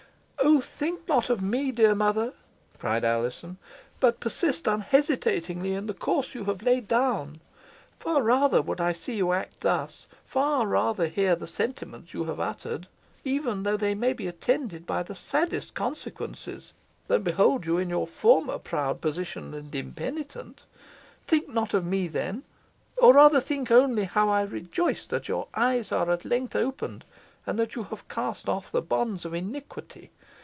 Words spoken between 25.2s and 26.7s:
your eyes are at length